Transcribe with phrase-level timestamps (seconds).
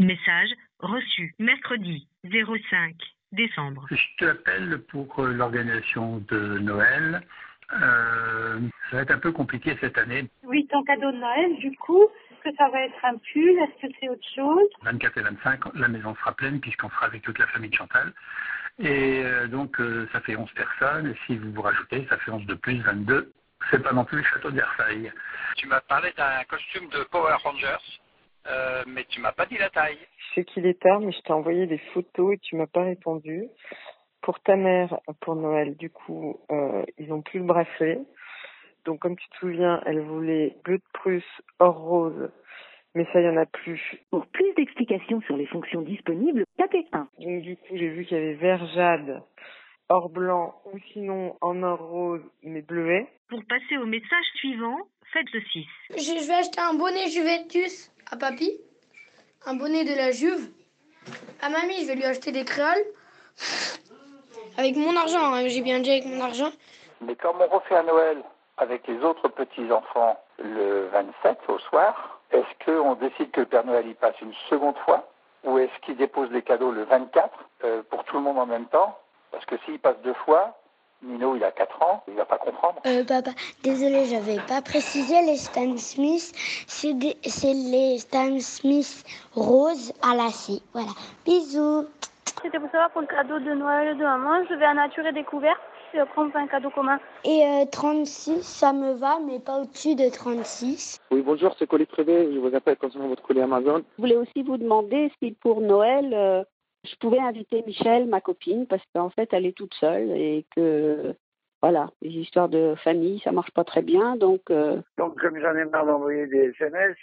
[0.00, 0.50] Message
[0.80, 2.94] reçu mercredi 05
[3.30, 3.86] décembre.
[3.90, 7.22] Je t'appelle pour euh, l'organisation de Noël.
[7.72, 8.58] Euh,
[8.90, 10.28] ça va être un peu compliqué cette année.
[10.42, 13.58] Oui, ton cadeau de Noël, du coup, est-ce que ça va être un pull?
[13.58, 14.68] Est-ce que c'est autre chose?
[14.82, 18.12] 24 et 25, la maison sera pleine puisqu'on sera avec toute la famille de Chantal.
[18.80, 21.06] Et euh, donc, euh, ça fait 11 personnes.
[21.06, 23.32] Et si vous vous rajoutez, ça fait 11 de plus, 22.
[23.70, 25.12] C'est pas non plus le château de Versailles.
[25.56, 28.00] Tu m'as parlé d'un costume de Power Rangers,
[28.46, 29.98] euh, mais tu m'as pas dit la taille.
[30.18, 32.82] Je sais qu'il est tard, mais je t'ai envoyé des photos et tu m'as pas
[32.82, 33.48] répondu.
[34.20, 38.00] Pour ta mère, pour Noël, du coup, euh, ils ont plus le bracelet.
[38.84, 41.24] Donc, comme tu te souviens, elle voulait bleu de Prusse,
[41.58, 42.30] or rose,
[42.94, 43.80] mais ça, il y en a plus.
[44.10, 47.08] Pour plus d'explications sur les fonctions disponibles, tapez 1.
[47.18, 49.22] Donc, du coup, j'ai vu qu'il y avait vert jade,
[49.88, 53.06] or blanc, ou sinon en or rose, mais bleuet.
[53.28, 54.78] Pour passer au message suivant,
[55.12, 55.66] faites le 6.
[55.90, 58.60] Je, je vais acheter un bonnet Juventus à papy,
[59.46, 60.50] un bonnet de la Juve.
[61.42, 62.84] À mamie, je vais lui acheter des créoles.
[64.56, 66.50] Avec mon argent, hein, j'ai bien dit avec mon argent.
[67.00, 68.22] Mais comme on refait un Noël
[68.56, 73.86] avec les autres petits-enfants le 27 au soir, est-ce qu'on décide que le Père Noël
[73.86, 75.08] y passe une seconde fois?
[75.42, 77.30] Ou est-ce qu'il dépose les cadeaux le 24
[77.64, 78.98] euh, pour tout le monde en même temps?
[79.30, 80.56] Parce que s'il passe deux fois,
[81.02, 82.80] Nino, il a 4 ans, il va pas comprendre.
[82.86, 83.30] Euh, papa,
[83.62, 86.32] désolé, j'avais pas précisé les Stan Smith.
[86.66, 90.62] C'est des- c'est les Stan Smith roses à lacets.
[90.72, 90.88] Voilà.
[91.26, 91.86] Bisous.
[92.42, 94.44] C'était pour savoir pour le cadeau de Noël de maman.
[94.48, 95.60] Je vais à Nature et Découverte.
[95.92, 96.98] Je vais prendre un cadeau commun.
[97.22, 100.98] Et euh, 36, ça me va, mais pas au-dessus de 36.
[101.12, 102.30] Oui, bonjour, c'est Colis Prévé.
[102.34, 103.82] Je vous appelle concernant votre colis Amazon.
[103.96, 106.42] Je voulais aussi vous demander si pour Noël, euh,
[106.84, 111.14] je pouvais inviter Michel, ma copine, parce qu'en fait, elle est toute seule et que,
[111.62, 114.16] voilà, les histoires de famille, ça marche pas très bien.
[114.16, 116.96] Donc, euh, Donc, comme j'en ai marre d'envoyer des SMS,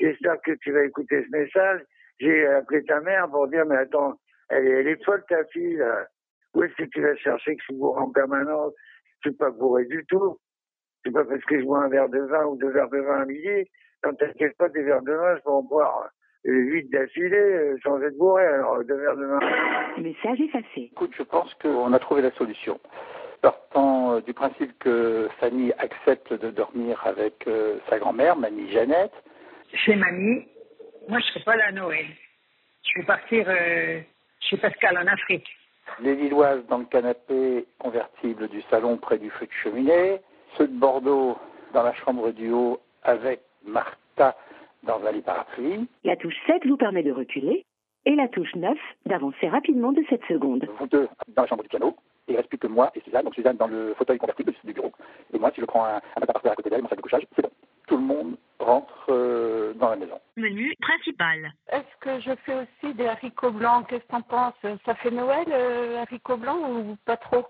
[0.00, 1.82] j'espère que tu vas écouter ce message.
[2.18, 4.14] J'ai appelé ta mère pour dire, mais attends,
[4.48, 6.06] elle est, folle ta fille, là.
[6.54, 8.72] Où est-ce que tu vas chercher que je suis bourré en permanence?
[9.20, 10.38] Je suis pas bourré du tout.
[11.04, 13.20] C'est pas parce que je bois un verre de vin ou deux verres de vin
[13.20, 13.70] à midi.
[14.02, 16.10] Quand t'inquiète pas des verres de vin, je peux en boire
[16.44, 18.44] huit d'affilée euh, sans être bourré.
[18.44, 19.40] Alors, deux verres de vin.
[19.98, 20.90] Message effacé.
[20.92, 22.78] Écoute, je pense qu'on a trouvé la solution.
[23.42, 29.12] Partant euh, du principe que Fanny accepte de dormir avec euh, sa grand-mère, mamie Jeannette,
[29.74, 30.46] chez mamie,
[31.08, 32.06] moi je serai pas là à Noël.
[32.82, 34.00] Je vais partir euh,
[34.40, 35.46] chez Pascal en Afrique.
[36.00, 40.20] les Lilloises dans le canapé convertible du salon près du feu de cheminée,
[40.56, 41.36] ceux de Bordeaux
[41.74, 43.96] dans la chambre du haut avec Martha
[45.08, 47.64] dans un lit parapluie, La touche 7 vous permet de reculer
[48.04, 48.76] et la touche 9
[49.06, 50.66] d'avancer rapidement de 7 secondes.
[50.78, 51.96] vous deux dans la chambre du piano,
[52.26, 54.72] et il reste plus que moi et Suzanne, donc Suzanne dans le fauteuil convertible du
[54.72, 54.92] bureau,
[55.32, 57.42] et moi si je prends un, un à côté d'elle, mon sac de couchage, c'est
[57.42, 57.50] bon.
[57.86, 60.20] Tout le monde rentre euh, dans la maison.
[60.36, 61.52] Menu principal.
[61.72, 63.86] Est-ce que je fais aussi des haricots blancs?
[63.88, 64.54] Qu'est-ce que t'en penses?
[64.84, 67.46] Ça fait Noël, euh, haricots blancs ou pas trop?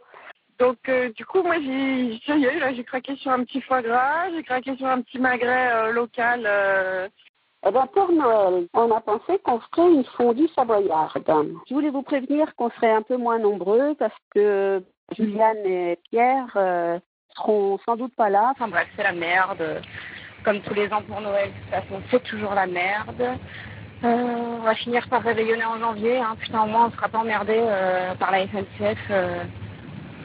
[0.59, 4.77] Donc, euh, du coup, moi, j'ai, j'ai craqué sur un petit foie gras, j'ai craqué
[4.77, 6.47] sur un petit magret euh, local.
[7.67, 11.25] Eh pour Noël, on a pensé qu'on ferait une fondue savoyarde.
[11.69, 14.83] Je voulais vous prévenir qu'on serait un peu moins nombreux parce que
[15.17, 16.99] Juliane et Pierre euh,
[17.37, 18.53] seront sans doute pas là.
[18.53, 19.83] Enfin bref, c'est la merde.
[20.45, 23.39] Comme tous les ans pour Noël, de toute façon, c'est toujours la merde.
[24.05, 26.19] Euh, on va finir par réveillonner en janvier.
[26.19, 26.37] Hein.
[26.41, 29.43] Putain, au moins, on ne sera pas emmerdé euh, par la SNCF euh,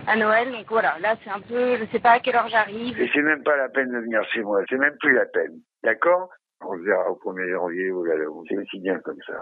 [0.05, 0.51] à Noël.
[0.51, 1.77] Donc voilà, là, c'est un peu...
[1.77, 2.99] Je sais pas à quelle heure j'arrive.
[3.01, 4.61] Et c'est même pas la peine de venir chez moi.
[4.69, 5.59] C'est même plus la peine.
[5.83, 6.29] D'accord?
[6.65, 7.89] On se verra au 1er janvier.
[7.89, 9.33] Là là, c'est aussi bien comme ça.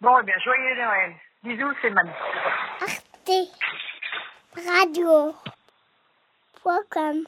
[0.00, 1.12] Bon, eh bien, joyeux Noël.
[1.42, 2.10] Bisous, c'est mamie.
[4.56, 5.34] Radio.
[6.62, 7.24] Point com.